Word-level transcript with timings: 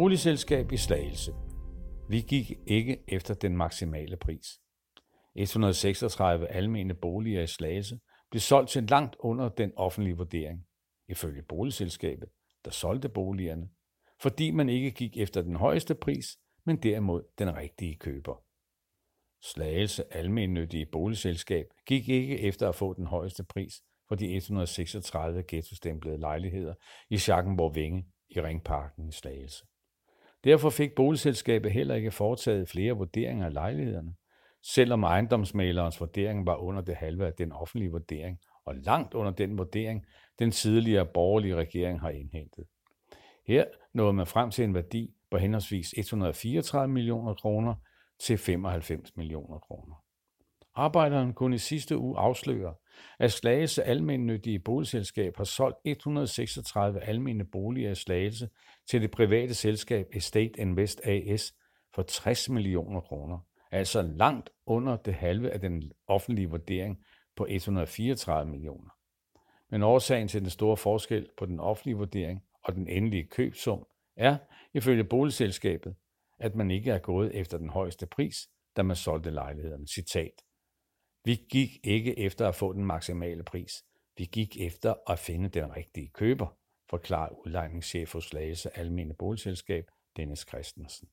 Boligselskab 0.00 0.72
i 0.72 0.76
Slagelse. 0.76 1.32
Vi 2.08 2.20
gik 2.20 2.52
ikke 2.66 3.02
efter 3.08 3.34
den 3.34 3.56
maksimale 3.56 4.16
pris. 4.16 4.60
136 5.34 6.48
almene 6.48 6.94
boliger 6.94 7.42
i 7.42 7.46
Slagelse 7.46 7.98
blev 8.30 8.40
solgt 8.40 8.70
til 8.70 8.82
langt 8.82 9.16
under 9.18 9.48
den 9.48 9.72
offentlige 9.76 10.16
vurdering, 10.16 10.66
ifølge 11.08 11.42
boligselskabet, 11.42 12.28
der 12.64 12.70
solgte 12.70 13.08
boligerne, 13.08 13.68
fordi 14.20 14.50
man 14.50 14.68
ikke 14.68 14.90
gik 14.90 15.16
efter 15.16 15.42
den 15.42 15.56
højeste 15.56 15.94
pris, 15.94 16.38
men 16.66 16.76
derimod 16.76 17.22
den 17.38 17.56
rigtige 17.56 17.96
køber. 17.96 18.42
Slagelse 19.42 20.14
Almennyttige 20.14 20.86
Boligselskab 20.86 21.66
gik 21.86 22.08
ikke 22.08 22.40
efter 22.40 22.68
at 22.68 22.74
få 22.74 22.94
den 22.94 23.06
højeste 23.06 23.44
pris 23.44 23.74
for 24.08 24.14
de 24.14 24.34
136 24.34 25.44
ghettostemplede 25.48 26.18
lejligheder 26.18 26.74
i 27.10 27.16
Schackenborg 27.16 27.74
Vinge 27.74 28.06
i 28.30 28.40
Ringparken 28.40 29.08
i 29.08 29.12
Slagelse. 29.12 29.66
Derfor 30.44 30.70
fik 30.70 30.94
boligselskabet 30.94 31.72
heller 31.72 31.94
ikke 31.94 32.10
foretaget 32.10 32.68
flere 32.68 32.92
vurderinger 32.92 33.46
af 33.46 33.52
lejlighederne, 33.52 34.14
selvom 34.62 35.02
ejendomsmalerens 35.02 36.00
vurdering 36.00 36.46
var 36.46 36.56
under 36.56 36.82
det 36.82 36.96
halve 36.96 37.26
af 37.26 37.32
den 37.32 37.52
offentlige 37.52 37.90
vurdering, 37.90 38.38
og 38.64 38.74
langt 38.76 39.14
under 39.14 39.32
den 39.32 39.58
vurdering, 39.58 40.06
den 40.38 40.50
tidligere 40.50 41.06
borgerlige 41.06 41.56
regering 41.56 42.00
har 42.00 42.10
indhentet. 42.10 42.64
Her 43.46 43.64
nåede 43.92 44.12
man 44.12 44.26
frem 44.26 44.50
til 44.50 44.64
en 44.64 44.74
værdi 44.74 45.14
på 45.30 45.38
henholdsvis 45.38 45.94
134 45.96 46.92
millioner 46.92 47.34
kroner 47.34 47.74
til 48.18 48.38
95 48.38 49.16
millioner 49.16 49.58
kroner. 49.58 50.04
Arbejderen 50.74 51.32
kunne 51.32 51.54
i 51.54 51.58
sidste 51.58 51.98
uge 51.98 52.18
afsløre, 52.18 52.74
at 53.18 53.32
Slagelse 53.32 53.84
Almennyttige 53.84 54.58
Boligselskab 54.58 55.36
har 55.36 55.44
solgt 55.44 55.78
136 55.84 57.00
almene 57.00 57.44
boliger 57.44 57.90
i 57.90 57.94
Slagelse 57.94 58.48
til 58.90 59.02
det 59.02 59.10
private 59.10 59.54
selskab 59.54 60.06
Estate 60.12 60.60
Invest 60.60 61.00
AS 61.04 61.54
for 61.94 62.02
60 62.02 62.48
millioner 62.48 63.00
kroner, 63.00 63.38
altså 63.70 64.02
langt 64.02 64.50
under 64.66 64.96
det 64.96 65.14
halve 65.14 65.50
af 65.50 65.60
den 65.60 65.92
offentlige 66.06 66.50
vurdering 66.50 67.04
på 67.36 67.46
134 67.48 68.50
millioner. 68.50 68.90
Men 69.70 69.82
årsagen 69.82 70.28
til 70.28 70.40
den 70.40 70.50
store 70.50 70.76
forskel 70.76 71.28
på 71.38 71.46
den 71.46 71.60
offentlige 71.60 71.96
vurdering 71.96 72.42
og 72.64 72.74
den 72.74 72.88
endelige 72.88 73.26
købsum 73.26 73.86
er, 74.16 74.36
ifølge 74.74 75.04
boligselskabet, 75.04 75.94
at 76.38 76.54
man 76.54 76.70
ikke 76.70 76.90
er 76.90 76.98
gået 76.98 77.34
efter 77.34 77.58
den 77.58 77.68
højeste 77.68 78.06
pris, 78.06 78.48
da 78.76 78.82
man 78.82 78.96
solgte 78.96 79.30
lejlighederne. 79.30 79.88
Citat. 79.88 80.32
Vi 81.24 81.34
gik 81.50 81.70
ikke 81.84 82.18
efter 82.18 82.48
at 82.48 82.54
få 82.54 82.72
den 82.72 82.84
maksimale 82.84 83.42
pris. 83.42 83.84
Vi 84.16 84.24
gik 84.24 84.60
efter 84.60 84.94
at 85.06 85.18
finde 85.18 85.48
den 85.48 85.76
rigtige 85.76 86.08
køber, 86.08 86.56
forklarer 86.90 87.46
udlejningschef 87.46 88.12
hos 88.12 88.24
Slagelse 88.24 88.78
Almene 88.78 89.14
Boligselskab, 89.14 89.90
Dennis 90.16 90.46
Christensen. 90.48 91.08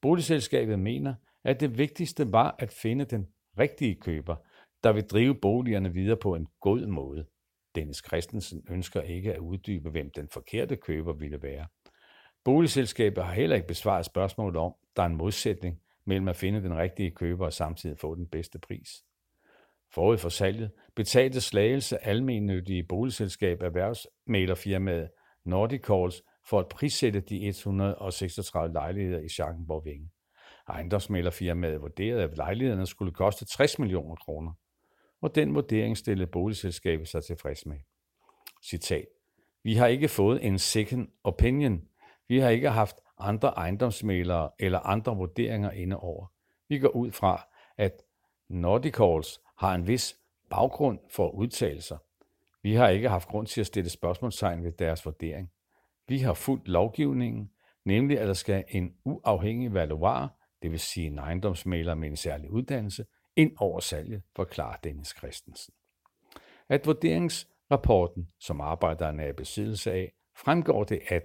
Boligselskabet 0.00 0.78
mener, 0.78 1.14
at 1.44 1.60
det 1.60 1.78
vigtigste 1.78 2.32
var 2.32 2.54
at 2.58 2.72
finde 2.72 3.04
den 3.04 3.26
rigtige 3.58 3.94
køber, 3.94 4.36
der 4.84 4.92
vil 4.92 5.06
drive 5.06 5.34
boligerne 5.34 5.92
videre 5.92 6.16
på 6.16 6.34
en 6.34 6.46
god 6.60 6.86
måde. 6.86 7.26
Dennis 7.74 8.02
Christensen 8.06 8.64
ønsker 8.70 9.02
ikke 9.02 9.34
at 9.34 9.38
uddybe, 9.38 9.90
hvem 9.90 10.10
den 10.10 10.28
forkerte 10.28 10.76
køber 10.76 11.12
ville 11.12 11.42
være. 11.42 11.66
Boligselskabet 12.44 13.24
har 13.24 13.32
heller 13.32 13.56
ikke 13.56 13.68
besvaret 13.68 14.06
spørgsmålet 14.06 14.56
om, 14.56 14.74
der 14.96 15.02
er 15.02 15.06
en 15.06 15.16
modsætning 15.16 15.80
mellem 16.04 16.28
at 16.28 16.36
finde 16.36 16.62
den 16.62 16.76
rigtige 16.76 17.10
køber 17.10 17.44
og 17.44 17.52
samtidig 17.52 17.98
få 17.98 18.14
den 18.14 18.26
bedste 18.26 18.58
pris. 18.58 19.04
Forud 19.96 20.18
for 20.18 20.28
salget 20.28 20.70
betalte 20.96 21.40
Slagelse 21.40 22.06
almennyttige 22.06 22.82
boligselskab 22.82 23.62
erhvervsmæglerfirmaet 23.62 25.08
Nordic 25.44 25.80
Calls 25.80 26.22
for 26.48 26.58
at 26.60 26.68
prissætte 26.68 27.20
de 27.20 27.46
136 27.46 28.72
lejligheder 28.72 29.20
i 29.20 29.28
Schackenborg 29.28 29.84
Vinge. 29.84 30.10
Ejendomsmælerfirmaet 30.68 31.80
vurderede, 31.80 32.22
at 32.22 32.36
lejlighederne 32.36 32.86
skulle 32.86 33.12
koste 33.12 33.44
60 33.44 33.78
millioner 33.78 34.16
kroner, 34.16 34.52
og 35.22 35.34
den 35.34 35.54
vurdering 35.54 35.96
stillede 35.96 36.30
boligselskabet 36.30 37.08
sig 37.08 37.24
tilfreds 37.24 37.66
med. 37.66 37.78
Citat. 38.64 39.06
Vi 39.62 39.74
har 39.74 39.86
ikke 39.86 40.08
fået 40.08 40.46
en 40.46 40.58
second 40.58 41.08
opinion. 41.24 41.82
Vi 42.28 42.38
har 42.38 42.48
ikke 42.48 42.70
haft 42.70 42.96
andre 43.18 43.48
ejendomsmælere 43.48 44.50
eller 44.58 44.78
andre 44.78 45.16
vurderinger 45.16 45.70
inde 45.70 45.96
over. 45.96 46.26
Vi 46.68 46.78
går 46.78 46.88
ud 46.88 47.10
fra, 47.10 47.46
at 47.76 48.02
Nordicals 48.48 49.40
har 49.58 49.74
en 49.74 49.86
vis 49.86 50.16
baggrund 50.50 50.98
for 51.10 51.28
at 51.28 51.34
udtale 51.34 51.80
sig. 51.80 51.98
Vi 52.62 52.74
har 52.74 52.88
ikke 52.88 53.08
haft 53.08 53.28
grund 53.28 53.46
til 53.46 53.60
at 53.60 53.66
stille 53.66 53.90
spørgsmålstegn 53.90 54.64
ved 54.64 54.72
deres 54.72 55.04
vurdering. 55.04 55.50
Vi 56.08 56.18
har 56.18 56.34
fuldt 56.34 56.68
lovgivningen, 56.68 57.50
nemlig 57.84 58.20
at 58.20 58.28
der 58.28 58.34
skal 58.34 58.64
en 58.68 58.94
uafhængig 59.04 59.74
valuar, 59.74 60.36
det 60.62 60.70
vil 60.70 60.80
sige 60.80 61.06
en 61.06 61.18
ejendomsmaler 61.18 61.94
med 61.94 62.08
en 62.08 62.16
særlig 62.16 62.50
uddannelse, 62.50 63.04
ind 63.36 63.52
over 63.58 63.80
salget, 63.80 64.22
forklarer 64.36 64.76
Dennis 64.76 65.14
Christensen. 65.16 65.74
At 66.68 66.86
vurderingsrapporten, 66.86 68.28
som 68.40 68.60
arbejderne 68.60 69.22
er 69.22 69.28
i 69.28 69.32
besiddelse 69.32 69.92
af, 69.92 70.12
fremgår 70.36 70.84
det, 70.84 71.00
at 71.08 71.22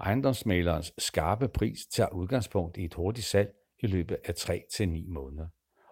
ejendomsmalerens 0.00 0.92
skarpe 0.98 1.48
pris 1.48 1.86
tager 1.86 2.10
udgangspunkt 2.10 2.76
i 2.76 2.84
et 2.84 2.94
hurtigt 2.94 3.26
salg 3.26 3.54
i 3.78 3.86
løbet 3.86 4.18
af 4.24 4.34
3 4.34 4.64
til 4.72 4.88
9 4.88 5.06
måneder 5.08 5.48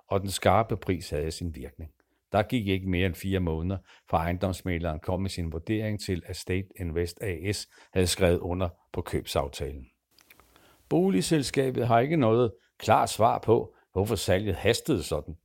og 0.09 0.21
den 0.21 0.31
skarpe 0.31 0.77
pris 0.77 1.11
havde 1.11 1.31
sin 1.31 1.55
virkning. 1.55 1.91
Der 2.33 2.43
gik 2.43 2.69
ikke 2.69 2.89
mere 2.89 3.07
end 3.07 3.15
fire 3.15 3.41
måneder, 3.41 3.79
fra 4.11 4.19
ejendomsmaleren 4.19 5.01
kom 5.01 5.21
med 5.21 5.31
sin 5.31 5.53
vurdering 5.53 6.01
til, 6.01 6.23
at 6.27 6.37
State 6.37 6.69
Invest 6.81 7.23
AS 7.23 7.69
havde 7.93 8.07
skrevet 8.07 8.39
under 8.39 8.69
på 8.93 9.03
købsaftalen. 9.03 9.87
Boligselskabet 10.89 11.87
har 11.87 12.01
ikke 12.01 12.17
noget 12.17 12.53
klart 12.79 13.11
svar 13.11 13.39
på, 13.39 13.75
hvorfor 13.93 14.15
salget 14.15 14.55
hastede 14.55 15.03
sådan. 15.03 15.37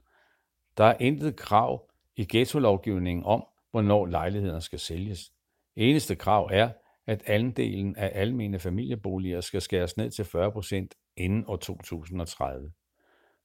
Der 0.78 0.84
er 0.84 0.98
intet 1.00 1.36
krav 1.36 1.90
i 2.16 2.26
ghetto-lovgivningen 2.30 3.26
om, 3.26 3.46
hvornår 3.72 4.06
lejlighederne 4.06 4.62
skal 4.62 4.80
sælges. 4.80 5.32
Eneste 5.76 6.16
krav 6.16 6.50
er, 6.52 6.70
at 7.08 7.24
andelen 7.26 7.96
af 7.96 8.12
almene 8.14 8.60
familieboliger 8.60 9.42
skal 9.42 9.62
skæres 9.62 9.98
ned 9.98 10.12
til 10.12 10.26
40 10.26 10.52
procent 10.52 10.96
inden 11.18 11.44
år 11.48 11.56
2030. 11.56 12.72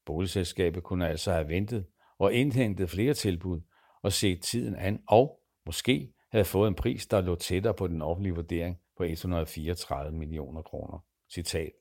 Boligselskabet 0.09 0.83
kunne 0.83 1.07
altså 1.09 1.31
have 1.31 1.49
ventet 1.49 1.85
og 2.17 2.33
indhentet 2.33 2.89
flere 2.89 3.13
tilbud 3.13 3.61
og 4.01 4.13
set 4.13 4.41
tiden 4.41 4.75
an 4.75 4.99
og 5.07 5.39
måske 5.65 6.13
havde 6.31 6.45
fået 6.45 6.67
en 6.67 6.75
pris, 6.75 7.07
der 7.07 7.21
lå 7.21 7.35
tættere 7.35 7.73
på 7.73 7.87
den 7.87 8.01
offentlige 8.01 8.35
vurdering 8.35 8.77
på 8.97 9.03
134 9.03 10.17
millioner 10.17 10.61
kroner. 10.61 11.05
Citat. 11.33 11.71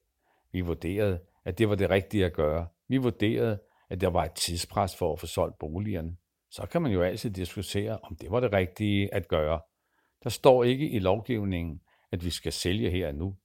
Vi 0.52 0.60
vurderede, 0.60 1.20
at 1.44 1.58
det 1.58 1.68
var 1.68 1.74
det 1.74 1.90
rigtige 1.90 2.24
at 2.24 2.32
gøre. 2.32 2.66
Vi 2.88 2.96
vurderede, 2.96 3.58
at 3.90 4.00
der 4.00 4.08
var 4.08 4.24
et 4.24 4.32
tidspres 4.32 4.96
for 4.96 5.12
at 5.12 5.20
få 5.20 5.26
solgt 5.26 5.58
boligerne. 5.58 6.16
Så 6.50 6.66
kan 6.66 6.82
man 6.82 6.92
jo 6.92 7.02
altid 7.02 7.30
diskutere, 7.30 7.98
om 8.02 8.16
det 8.16 8.30
var 8.30 8.40
det 8.40 8.52
rigtige 8.52 9.14
at 9.14 9.28
gøre. 9.28 9.60
Der 10.24 10.30
står 10.30 10.64
ikke 10.64 10.90
i 10.90 10.98
lovgivningen, 10.98 11.80
at 12.12 12.24
vi 12.24 12.30
skal 12.30 12.52
sælge 12.52 12.90
her 12.90 13.08
og 13.08 13.14
nu. 13.14 13.36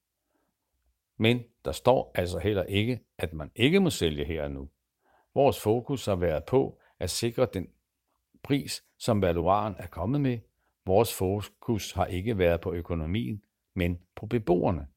Men 1.18 1.44
der 1.66 1.72
står 1.72 2.12
altså 2.16 2.40
heller 2.40 2.64
ikke, 2.64 3.00
at 3.18 3.34
man 3.34 3.52
ikke 3.56 3.80
må 3.80 3.90
sælge 3.90 4.26
her 4.26 4.48
nu. 4.48 4.70
Vores 5.34 5.60
fokus 5.60 6.06
har 6.06 6.16
været 6.16 6.44
på 6.46 6.80
at 7.00 7.10
sikre 7.10 7.48
den 7.54 7.68
pris, 8.44 8.84
som 8.98 9.22
valuaren 9.22 9.76
er 9.78 9.88
kommet 9.88 10.22
med. 10.22 10.40
Vores 10.86 11.14
fokus 11.14 11.92
har 11.92 12.06
ikke 12.06 12.38
været 12.38 12.62
på 12.62 12.74
økonomien, 12.74 13.44
men 13.74 14.00
på 14.16 14.26
beboerne. 14.26 14.88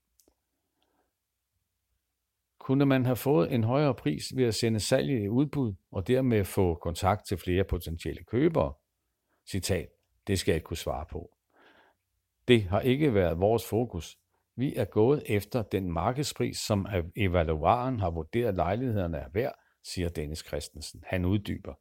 Kunne 2.58 2.86
man 2.86 3.04
have 3.04 3.16
fået 3.16 3.52
en 3.54 3.64
højere 3.64 3.94
pris 3.94 4.36
ved 4.36 4.44
at 4.44 4.54
sende 4.54 4.80
salget 4.80 5.24
i 5.24 5.28
udbud 5.28 5.74
og 5.90 6.06
dermed 6.06 6.44
få 6.44 6.74
kontakt 6.74 7.26
til 7.26 7.38
flere 7.38 7.64
potentielle 7.64 8.24
købere? 8.24 8.72
Citat, 9.46 9.88
det 10.26 10.38
skal 10.38 10.52
jeg 10.52 10.56
ikke 10.56 10.64
kunne 10.64 10.76
svare 10.76 11.06
på. 11.10 11.36
Det 12.48 12.62
har 12.62 12.80
ikke 12.80 13.14
været 13.14 13.40
vores 13.40 13.68
fokus. 13.68 14.18
Vi 14.56 14.76
er 14.76 14.84
gået 14.84 15.22
efter 15.26 15.62
den 15.62 15.92
markedspris, 15.92 16.58
som 16.58 16.86
evaluaren 17.16 18.00
har 18.00 18.10
vurderet 18.10 18.54
lejlighederne 18.54 19.18
er 19.18 19.28
værd, 19.28 19.58
siger 19.82 20.08
Dennis 20.08 20.44
Christensen. 20.46 21.04
Han 21.06 21.24
uddyber. 21.24 21.74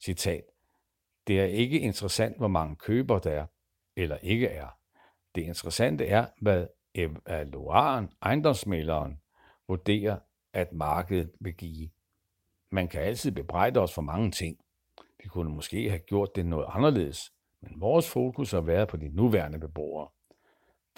Citat. 0.00 0.44
Det 1.26 1.40
er 1.40 1.44
ikke 1.44 1.80
interessant, 1.80 2.36
hvor 2.36 2.48
mange 2.48 2.76
køber 2.76 3.18
der 3.18 3.30
er, 3.30 3.46
eller 3.96 4.16
ikke 4.16 4.46
er. 4.46 4.78
Det 5.34 5.42
interessante 5.42 6.06
er, 6.06 6.26
hvad 6.40 6.66
evaluaren, 6.94 8.10
ejendomsmæleren, 8.22 9.20
vurderer, 9.68 10.18
at 10.52 10.72
markedet 10.72 11.30
vil 11.40 11.54
give. 11.54 11.90
Man 12.70 12.88
kan 12.88 13.00
altid 13.00 13.32
bebrejde 13.32 13.80
os 13.80 13.94
for 13.94 14.02
mange 14.02 14.30
ting. 14.30 14.58
Vi 15.22 15.28
kunne 15.28 15.54
måske 15.54 15.88
have 15.90 15.98
gjort 16.00 16.36
det 16.36 16.46
noget 16.46 16.66
anderledes, 16.68 17.32
men 17.60 17.80
vores 17.80 18.10
fokus 18.10 18.50
har 18.50 18.60
været 18.60 18.88
på 18.88 18.96
de 18.96 19.08
nuværende 19.08 19.58
beboere. 19.58 20.08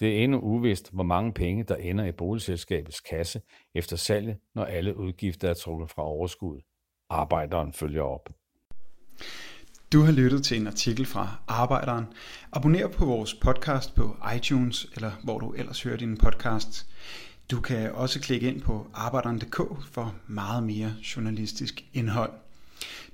Det 0.01 0.19
er 0.19 0.25
endnu 0.25 0.39
uvist, 0.39 0.93
hvor 0.93 1.03
mange 1.03 1.33
penge, 1.33 1.65
der 1.65 1.77
ender 1.77 2.05
i 2.05 2.13
boligselskabets 2.13 3.01
kasse 3.01 3.41
efter 3.75 3.97
salget, 3.97 4.37
når 4.55 4.65
alle 4.65 4.97
udgifter 4.97 5.51
er 5.51 5.55
trukket 5.55 5.91
fra 5.91 6.03
overskud. 6.03 6.61
Arbejderen 7.11 7.73
følger 7.73 8.03
op. 8.03 8.29
Du 9.93 10.01
har 10.01 10.13
lyttet 10.13 10.45
til 10.45 10.61
en 10.61 10.67
artikel 10.67 11.07
fra 11.07 11.39
Arbejderen. 11.49 12.05
Abonner 12.53 12.89
på 12.89 13.05
vores 13.05 13.35
podcast 13.35 13.95
på 13.95 14.17
iTunes, 14.37 14.87
eller 14.95 15.13
hvor 15.25 15.39
du 15.39 15.53
ellers 15.53 15.83
hører 15.83 15.97
din 15.97 16.17
podcast. 16.17 16.87
Du 17.51 17.61
kan 17.61 17.93
også 17.93 18.21
klikke 18.21 18.49
ind 18.49 18.61
på 18.61 18.87
arbejderen.dk 18.95 19.57
for 19.93 20.15
meget 20.27 20.63
mere 20.63 20.95
journalistisk 21.17 21.85
indhold. 21.93 22.33